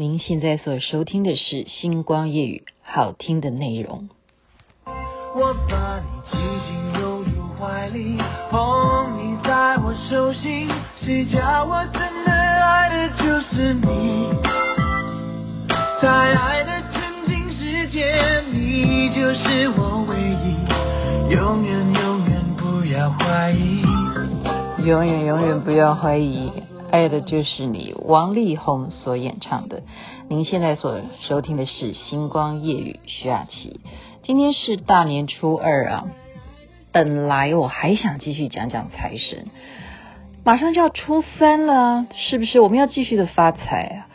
[0.00, 4.08] 您现在所收听的是《星光夜语》，好听的内容。
[4.86, 8.16] 我把你紧紧拥入怀里，
[8.48, 8.60] 捧
[9.18, 14.28] 你在我手心，谁叫我真的爱的就是你，
[16.00, 23.82] 在爱的纯净世界，你就是我唯一，永远永远不要怀疑，
[24.86, 26.67] 永远永远不要怀疑。
[26.90, 29.82] 爱的就是你，王力宏所演唱的。
[30.28, 33.80] 您现在所收听的是《星光夜雨》，徐雅琪。
[34.22, 36.04] 今天是大年初二啊，
[36.90, 39.48] 本来我还想继续讲讲财神，
[40.44, 42.58] 马上就要初三了，是不是？
[42.60, 44.08] 我们要继续的发财啊！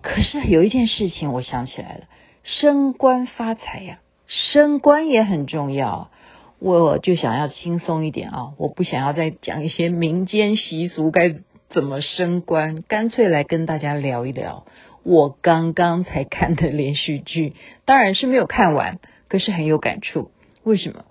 [0.00, 2.04] 可是有一件事情我想起来了，
[2.44, 3.98] 升官发财呀，
[4.28, 6.08] 升官也很重要。
[6.60, 11.34] 我就想要轻松一点啊，我不想要再讲一些民间习俗该。
[11.72, 12.82] 怎么升官？
[12.82, 14.66] 干脆来跟大家聊一聊
[15.04, 20.32] 我刚刚才看的连续剧，当然是没有看完，可是很有感触。
[20.64, 21.04] 为什么？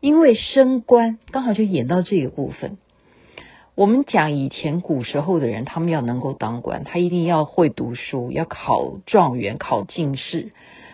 [0.00, 2.78] 因为升官刚好就演到这个部分。
[3.74, 10.52] 我们讲以前古时候的人，他们要能够当官，他一定要会读书，要考状元、考进士。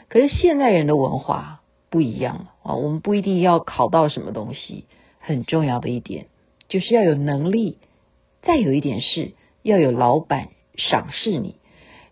[0.08, 4.86] 可是现代人的文化不一样了啊，我们不一定要考到什么东西，
[5.20, 6.26] 很重要的一点
[6.68, 7.78] 就是要有能力。
[8.44, 11.56] 再有一点是要有老板赏识你。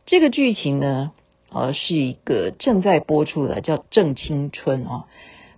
[0.06, 1.12] 这个剧情呢，
[1.50, 5.04] 呃，是一个正在播出的，叫《正青春》啊。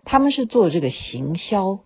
[0.05, 1.79] 他们是做这个行销，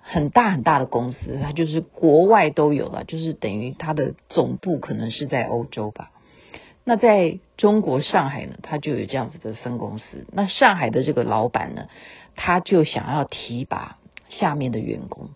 [0.00, 6.10] 很大很大的公司，它就是国外都有了，就是等于它的总部可能是在欧洲吧。
[6.84, 10.26] 那在中国上海呢，它就有这样子的分公司。
[10.32, 11.86] 那上海的这个老板呢，
[12.34, 13.98] 他就想要提拔
[14.30, 15.28] 下面的员工。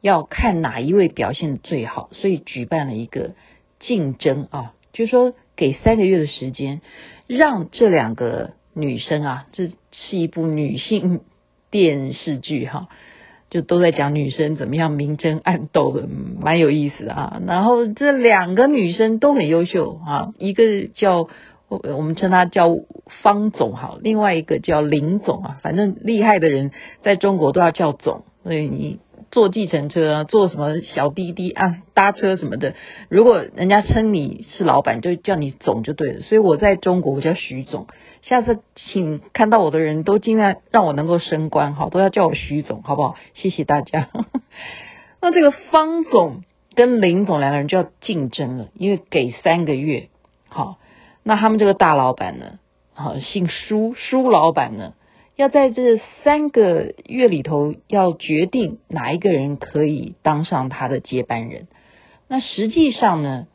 [0.00, 3.32] 要看哪一位表现最好，所以举办了一个
[3.80, 6.80] 竞争啊，就说给三个月的时间，
[7.26, 11.22] 让这两个女生啊，这是一部女性
[11.70, 12.88] 电视剧哈，
[13.50, 16.06] 就都在讲女生怎么样明争暗斗的，
[16.40, 17.42] 蛮有意思的啊。
[17.46, 21.28] 然后这两个女生都很优秀啊，一个叫
[21.68, 22.68] 我我们称她叫
[23.22, 26.70] 方总好，另外一个叫林总啊，反正厉害的人
[27.02, 29.00] 在中国都要叫总，所以你。
[29.36, 32.74] 坐计程车啊，坐什么小滴滴啊，搭车什么的，
[33.10, 36.20] 如果人家称你是老板，就叫你总就对了。
[36.22, 37.86] 所以我在中国我叫徐总，
[38.22, 43.16] 下次请看到我的人都尽量让我能够升官，好，都要叫我徐总，好不好？
[43.34, 44.08] 谢谢大家。
[45.20, 46.42] 那这个方总
[46.74, 50.08] 跟林总两个人就要竞争了，因为给三个月，
[50.48, 50.78] 好，
[51.22, 52.58] 那他们这个大老板呢，
[52.94, 54.94] 好，姓舒，舒老板呢。
[55.36, 61.68] 要在这三个月里头，要决定哪一个人可以当上他的接班人。
[62.26, 63.46] 那实际上呢，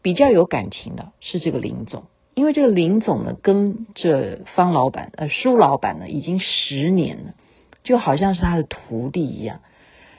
[0.00, 7.34] 比较有感情的是这个林总，因为这个林总呢，跟着方老板呃舒老板呢，已经十年了，
[7.84, 9.60] 就好像是他的徒弟一样。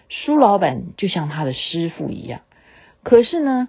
[0.10, 2.42] 舒老板就像他的师傅一样，
[3.02, 3.68] 可是呢，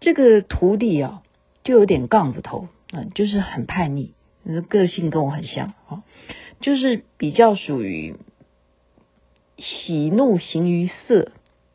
[0.00, 1.22] 这个徒弟啊，
[1.64, 4.14] 就有点杠子头，嗯，就是很叛逆，
[4.70, 6.02] 个性跟我很像啊。
[6.62, 8.16] 就是比较属于
[9.58, 11.32] 喜怒形于色，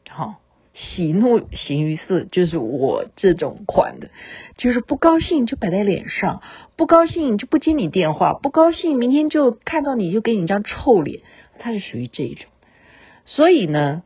[0.09, 0.35] 好，
[0.73, 4.09] 喜怒形于色就是我这种款的，
[4.55, 6.41] 就是不高兴就摆在脸上，
[6.75, 11.21] 不高兴就不接你电话，不高兴明天就看到你就给你一张臭脸，
[11.59, 12.47] 他是属于这一种。
[13.25, 14.03] 所以呢，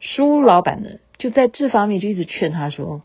[0.00, 3.02] 舒老板呢就在这方面就一直劝他说，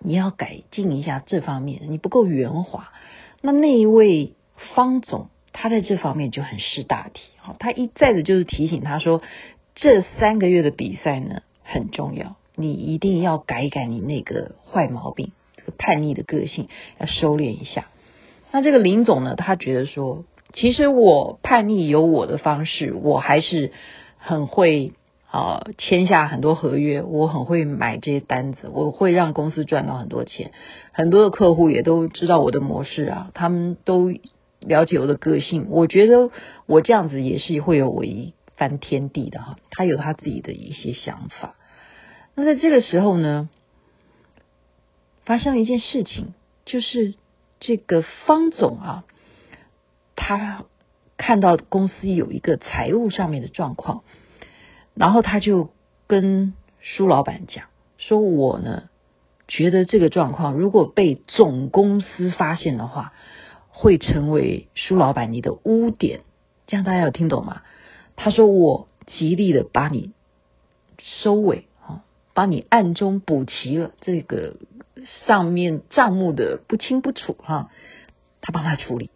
[0.00, 2.92] 你要改进一下这方面，你不够圆滑。
[3.42, 4.34] 那那一位
[4.74, 5.28] 方总。
[5.52, 9.20] 他在这方面就很识大体，好，他一再的就是提醒他说，
[9.74, 16.68] 这三个月的比赛呢很重要，你一定要改一改你那个坏毛病，这个叛逆的个性
[16.98, 17.86] 要收敛一下。
[18.52, 23.72] 那这个林总呢，他觉得说，其实我叛逆有我的方式，我还是
[24.18, 24.92] 很会
[25.30, 30.52] 啊签下很多合约，我很会买这些单子，我会让公司赚到很多钱，
[30.92, 34.14] 很多的客户也都知道我的模式啊，他们都。
[34.60, 36.30] 了解我的个性，我觉得
[36.66, 39.56] 我这样子也是会有我一番天地的哈。
[39.70, 41.54] 他有他自己的一些想法。
[42.34, 43.48] 那在这个时候呢，
[45.24, 46.34] 发生了一件事情，
[46.66, 47.14] 就是
[47.58, 49.04] 这个方总啊，
[50.14, 50.64] 他
[51.16, 54.04] 看到公司有一个财务上面的状况，
[54.94, 55.70] 然后他就
[56.06, 57.64] 跟舒老板讲，
[57.96, 58.90] 说我呢
[59.48, 63.14] 觉得这个状况如果被总公司发现的话。
[63.80, 66.20] 会成为舒老板你的污点，
[66.66, 67.62] 这样大家有听懂吗？
[68.14, 70.12] 他说：“我极力的把你
[70.98, 72.04] 收尾啊，
[72.34, 74.56] 帮你暗中补齐了这个
[75.26, 77.70] 上面账目的不清不楚哈，
[78.42, 79.10] 他帮他处理。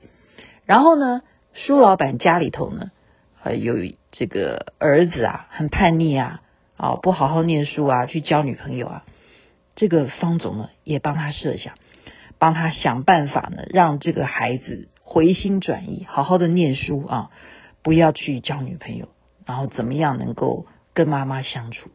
[0.65, 1.21] 然后呢，
[1.53, 2.91] 苏老板家里头呢，
[3.43, 3.77] 呃有
[4.13, 6.41] 这个儿子啊，很叛逆啊，
[6.79, 9.05] 啊，不好好念书啊，去交女朋友啊。
[9.77, 11.75] 这个方总呢，也帮他设想，
[12.45, 17.31] 帮他想办法呢，让这个孩子回心转意，好好的念书啊，
[17.83, 19.09] 不要去交女朋友，
[19.47, 21.89] 然后怎么样能够跟妈妈相处，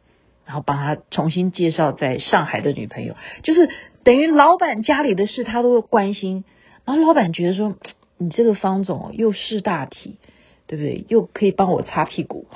[0.47, 3.69] 然后帮他重新介绍在上海的女朋友，就是
[4.03, 6.45] 等于老板家里的事他都会关心，
[6.83, 7.75] 然后老板觉得说。
[8.21, 10.17] 你这个方总又识大体，
[10.67, 11.05] 对不对？
[11.07, 12.47] 又可以帮我擦屁股，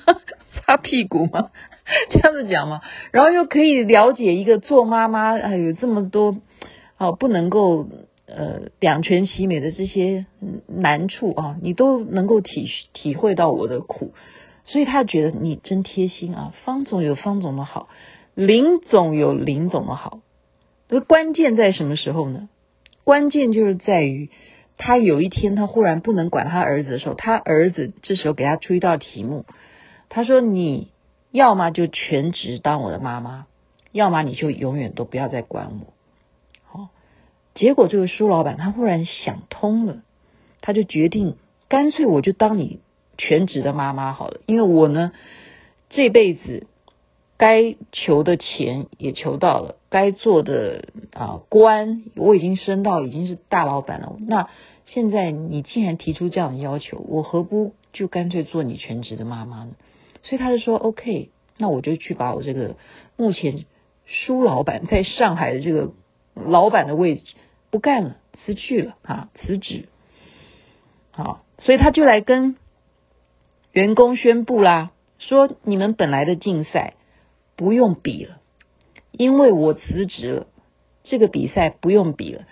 [0.64, 1.50] 擦屁股吗？
[2.08, 2.80] 这样子讲吗？
[3.12, 6.38] 然后又可以了解一个做妈妈哎，有这么多
[7.00, 7.88] 哦，不能够
[8.26, 10.26] 呃两全其美的这些
[10.68, 14.12] 难处啊，你都能够体体会到我的苦，
[14.64, 16.54] 所以他觉得你真贴心啊。
[16.64, 17.88] 方总有方总的好，
[18.34, 20.20] 林总有林总的好，
[20.88, 22.48] 这关键在什么时候呢？
[23.02, 24.30] 关键就是在于。
[24.82, 29.44] 他有一天，他忽然不能管他儿子的时候，他儿子这时候给他出一道题目，
[30.08, 30.88] 他说：“你
[31.30, 33.44] 要么就全职当我的妈妈，
[33.92, 35.92] 要么你就永远都不要再管我。”
[37.60, 40.00] 结果这个苏老板他忽然想通了，
[40.62, 41.36] 他就决定
[41.68, 42.80] 干脆我就当你
[43.18, 45.12] 全职的妈妈好了，因为我呢
[45.90, 46.66] 这辈子
[47.36, 54.48] 该求的钱也求到了，该做的啊官我已经升到已经是大老板了，那。
[54.86, 59.76] 现在你既然提出这样的要求，我何不就干脆做你全职的妈妈呢？
[60.24, 62.74] 所以他就说：“OK，那我就去把我这个
[63.16, 63.66] 目前
[64.06, 65.92] 苏老板在上海的这个
[66.34, 67.22] 老板的位置
[67.70, 69.88] 不干了，辞去了啊，辞职。
[71.10, 72.56] 好，所以他就来跟
[73.72, 76.94] 员工宣布啦，说你们本来的竞赛
[77.56, 78.38] 不用比了，
[79.12, 80.46] 因为我辞职了，
[81.04, 82.44] 这个比赛不用比了。”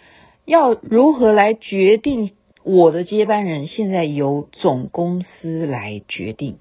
[0.44, 3.66] 要如何来决定我的接班人？
[3.66, 6.56] 现在由总公司来决定。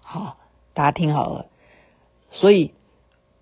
[0.00, 0.38] 好，
[0.74, 1.46] 大家听好了。
[2.30, 2.72] 所以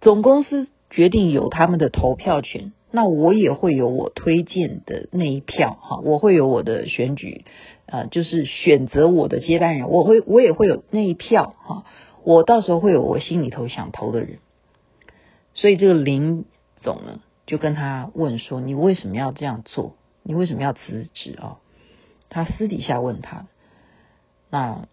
[0.01, 5.77] 总公司决定有他们的投票权，那我也会有我推荐的那一票。
[5.83, 7.45] 哈，我会有我的选举，
[7.85, 9.91] 呃，就是选择我的接班人。
[9.91, 11.55] 我会，我也会有那一票。
[11.59, 11.85] 哈，
[12.25, 14.39] 我到时候会有我心里头想投的人。
[15.53, 16.47] 所以这个林
[16.77, 17.21] 总呢？
[17.45, 19.95] 就跟他问说：“你为什么要这样做？
[20.23, 21.59] 你为什么要辞职啊？”
[22.31, 23.47] 他私底下问他，
[24.51, 24.89] 那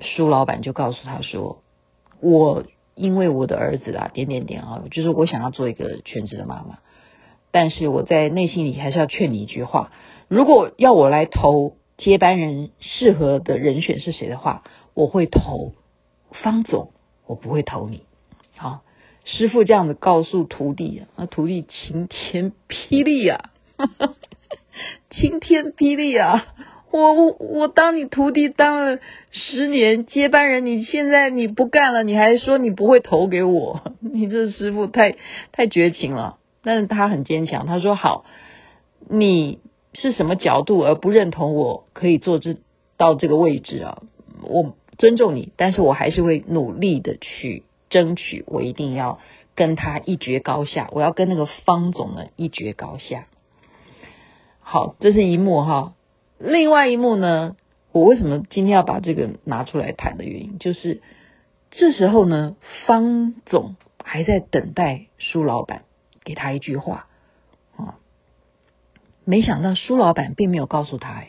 [0.00, 1.62] 苏老板就告诉他说
[2.20, 2.64] ：“我
[2.96, 6.78] 因为我的儿子啊，点点点啊，就是我想要做一个全职的妈妈，
[7.54, 9.92] 但是我在内心里还是要劝你一句话：
[10.26, 15.72] 如果要我来投接班人适合的人选是谁的话，我会投
[16.32, 16.90] 方总，
[17.28, 18.02] 我不会投你。”
[18.58, 18.80] 好。
[19.24, 23.50] 师傅这样子告诉徒弟啊，那徒弟晴天霹雳啊，
[25.10, 26.44] 晴天霹雳啊！
[26.90, 28.98] 我我我当你徒弟当了
[29.30, 35.16] 十年接班人，你现在你不干了，你还说你不会投给我， 你这师傅太
[35.52, 36.36] 太绝情了。
[36.64, 38.24] 但是他很坚强，他说好，
[39.08, 39.60] 你
[39.92, 42.56] 是什么角度而不认同我可以做这
[42.96, 44.02] 到这个位置啊？
[44.42, 47.62] 我尊重你，但是我还是会努力的去。
[47.90, 49.20] 争取我一定要
[49.54, 53.26] 跟他一决高下，我要跟那个方总呢一决高下。
[54.58, 55.92] 好，这是一幕哈。
[56.38, 57.54] 另外一幕呢，
[57.92, 61.02] 我为什么今天要把这个拿出来谈的原因，就是
[61.70, 62.56] 这时候呢，
[62.86, 65.84] 方总还在等待苏老板
[66.24, 67.06] 给他一句话
[67.76, 67.98] 啊。
[69.24, 71.24] 没想到苏老板并没有告诉他，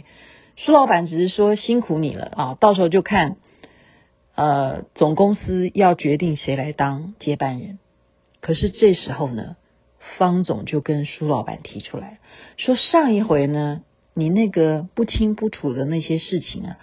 [0.58, 3.38] 苏老板只是说辛苦你了啊，到时候就看。
[4.38, 7.80] 呃，总公司要决定谁来当接班人，
[8.42, 9.56] 可是这时候呢，
[10.18, 12.20] 方总就跟苏老板提出来
[12.58, 13.82] 说：“上一回呢，
[14.14, 16.78] 你那个不清不楚的那些事情啊，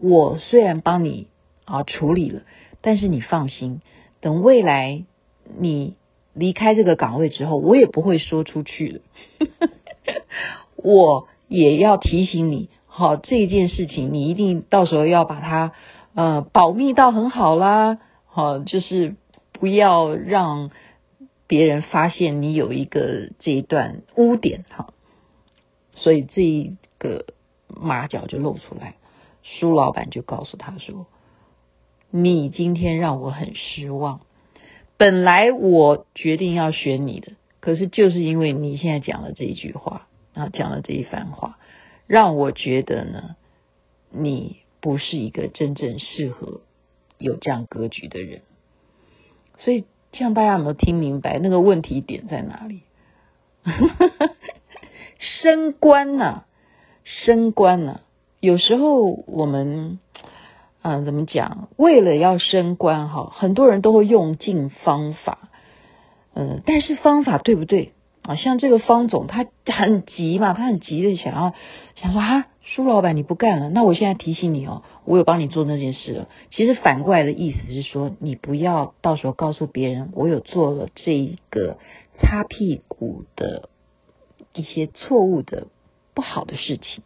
[0.00, 1.26] 我虽然帮你
[1.64, 2.42] 啊处理了，
[2.82, 3.82] 但是你放心，
[4.20, 5.02] 等未来
[5.58, 5.96] 你
[6.36, 9.00] 离开这个岗位之后，我也不会说出去的。
[10.76, 15.72] 我也要提醒你，好，这件事情你一定到时候要把它。”
[16.16, 19.16] 呃，保密到很好啦，好，就是
[19.52, 20.70] 不要让
[21.46, 24.94] 别人发现你有一个这一段污点哈，
[25.92, 27.26] 所以这一个
[27.68, 28.94] 马脚就露出来，
[29.42, 31.04] 苏老板就告诉他说
[32.10, 34.20] ：“你今天让我很失望，
[34.96, 41.58] 本来我决定要选你的，可是就是因为你现在讲了这一句话，然后讲了这一番话，
[42.06, 43.36] 让我觉得呢，
[44.10, 46.60] 你。”不是一个真正适合
[47.18, 48.42] 有这样格局的人，
[49.58, 52.82] 所以这样大家有没有听明白那个问题点在哪里？
[55.18, 56.46] 升官呐、啊，
[57.02, 58.00] 升官呐、啊，
[58.38, 59.98] 有时候我们，
[60.88, 61.68] 嗯、怎么讲？
[61.76, 65.48] 为了要升官哈，很多人都会用尽方法，
[66.32, 68.36] 嗯、呃，但是方法对不对啊？
[68.36, 71.54] 像这个方总，他很急嘛，他很急的想要
[71.96, 74.84] 想说啊，苏老板你不干了，那我现在提醒你哦。
[75.04, 76.28] 我有帮你做那件事了。
[76.52, 81.78] 其实反过来的意思是说，你不要到时候告诉别人，我有做了这个
[82.20, 83.70] 擦屁股的
[84.54, 85.66] 一些错误的
[86.14, 87.02] 不好的事情。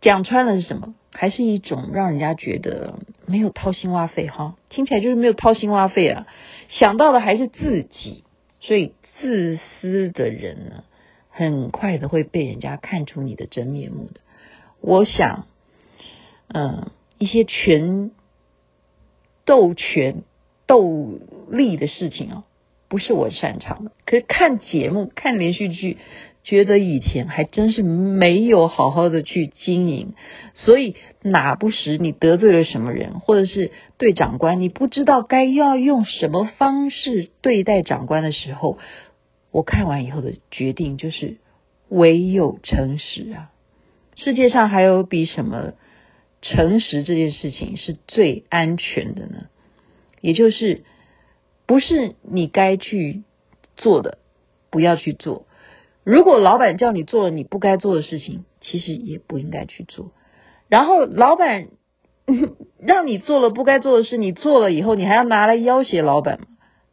[0.00, 0.94] 讲穿了是什么？
[1.20, 2.94] 还是一种让人家觉得
[3.26, 4.54] 没有掏心挖肺哈？
[4.68, 6.28] 听起来就是没有掏心挖肺啊！
[6.68, 8.22] 想到的还是自己，
[8.60, 10.84] 所以自私的人呢，
[11.28, 14.20] 很快的会被人家看出你的真面目的。
[14.80, 15.46] 我想。
[16.50, 18.10] 嗯，一些权
[19.44, 20.22] 斗权
[20.66, 21.18] 斗
[21.50, 22.44] 力的事情啊，
[22.88, 23.92] 不是我擅长的。
[24.06, 25.98] 可是看节目、看连续剧，
[26.48, 30.14] 觉得以前还真是没有好好的去经营。
[30.54, 38.78] 所以哪不时你得罪了什么人，或者是对长官你不知道该要用什么方式对待长官的时候，
[39.50, 41.36] 我看完以后的决定就是
[41.90, 43.52] 唯有诚实啊！
[44.16, 45.74] 世界上还有比什么？
[46.40, 49.48] 诚实这件事情是最安全的呢，
[50.20, 50.84] 也就是
[51.66, 53.24] 不是你该去
[53.76, 54.18] 做的，
[54.70, 55.47] 不要去做。
[56.08, 60.10] 如果老板叫你做了你不该做的事情，其实也不应该去做。
[60.66, 61.68] 然后老板
[62.80, 66.40] 让你做了不该做的事，你做了以后，你还要拿来要挟老板，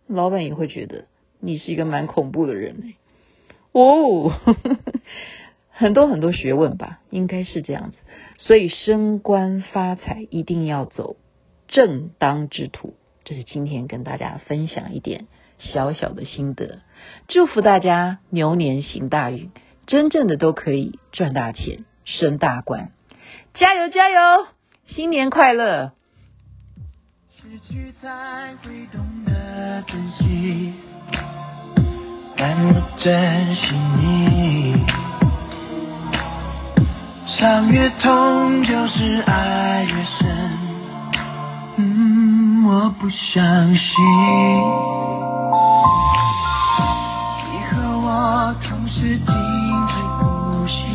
[0.08, 1.06] 老板也会觉得
[1.40, 2.96] 你是一个蛮恐怖的人欸。
[3.72, 4.34] 哦。
[5.72, 7.98] 很多很多学问吧，应该是这样子。
[8.38, 11.16] 所以升官发财一定要走
[11.70, 15.28] 正当之途，这是今天跟大家分享一点
[15.60, 16.80] 小小的心得。
[17.28, 19.52] 祝福大家牛年行大运，
[19.86, 22.90] 真正的都可以赚大钱、升大官。
[23.54, 24.48] 加油加油！
[24.88, 25.94] 新年快乐！
[27.30, 30.74] 失去才会懂得珍惜，
[32.38, 34.86] 但我珍惜你。
[37.28, 40.58] 伤越痛，就是爱越深。
[41.78, 43.96] 嗯，我不相信
[48.96, 50.95] 是紧追不舍